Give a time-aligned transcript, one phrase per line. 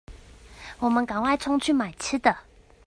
[0.79, 2.35] 我們趕快衝去買吃的